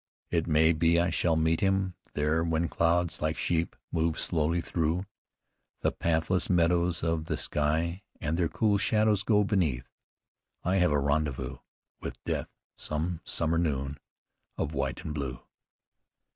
It 0.31 0.47
may 0.47 0.73
be 0.73 0.99
I 0.99 1.11
shall 1.11 1.35
meet 1.35 1.59
him 1.59 1.93
there 2.15 2.43
When 2.43 2.67
clouds, 2.67 3.21
like 3.21 3.37
sheep, 3.37 3.75
move 3.91 4.17
slowly 4.17 4.59
through 4.59 5.05
The 5.81 5.91
pathless 5.91 6.49
meadows 6.49 7.03
of 7.03 7.25
the 7.25 7.37
sky 7.37 8.01
And 8.19 8.35
their 8.35 8.49
cool 8.49 8.79
shadows 8.79 9.21
go 9.21 9.43
beneath, 9.43 9.87
I 10.63 10.77
have 10.77 10.91
a 10.91 10.97
rendezvous 10.97 11.57
with 11.99 12.17
Death 12.23 12.49
Some 12.75 13.21
summer 13.25 13.59
noon 13.59 13.99
of 14.57 14.73
white 14.73 15.05
and 15.05 15.13
blue." 15.13 15.39